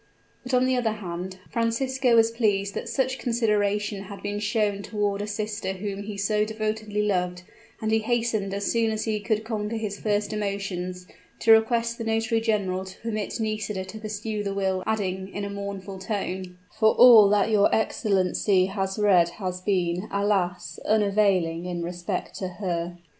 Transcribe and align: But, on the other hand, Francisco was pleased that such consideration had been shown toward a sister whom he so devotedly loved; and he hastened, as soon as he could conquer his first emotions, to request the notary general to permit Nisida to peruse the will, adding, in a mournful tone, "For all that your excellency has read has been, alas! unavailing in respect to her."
But, 0.41 0.55
on 0.55 0.65
the 0.65 0.75
other 0.75 0.93
hand, 0.93 1.37
Francisco 1.51 2.15
was 2.15 2.31
pleased 2.31 2.73
that 2.73 2.89
such 2.89 3.19
consideration 3.19 4.05
had 4.05 4.23
been 4.23 4.39
shown 4.39 4.81
toward 4.81 5.21
a 5.21 5.27
sister 5.27 5.73
whom 5.73 6.01
he 6.01 6.17
so 6.17 6.43
devotedly 6.43 7.03
loved; 7.03 7.43
and 7.79 7.91
he 7.91 7.99
hastened, 7.99 8.51
as 8.51 8.71
soon 8.71 8.89
as 8.89 9.05
he 9.05 9.19
could 9.19 9.43
conquer 9.43 9.75
his 9.75 9.99
first 9.99 10.33
emotions, 10.33 11.05
to 11.41 11.51
request 11.51 11.99
the 11.99 12.03
notary 12.03 12.41
general 12.41 12.83
to 12.83 12.97
permit 13.01 13.39
Nisida 13.39 13.85
to 13.85 13.99
peruse 13.99 14.43
the 14.43 14.55
will, 14.55 14.81
adding, 14.87 15.27
in 15.31 15.45
a 15.45 15.51
mournful 15.51 15.99
tone, 15.99 16.57
"For 16.79 16.95
all 16.95 17.29
that 17.29 17.51
your 17.51 17.69
excellency 17.71 18.65
has 18.65 18.97
read 18.97 19.29
has 19.29 19.61
been, 19.61 20.07
alas! 20.11 20.79
unavailing 20.83 21.65
in 21.67 21.83
respect 21.83 22.33
to 22.39 22.47
her." 22.47 22.97